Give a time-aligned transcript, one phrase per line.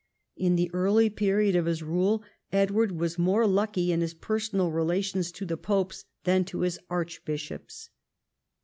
[0.35, 5.31] In the early period of his rule Edward was more lucky in his personal relations
[5.33, 7.91] to the popes than to his archbishops.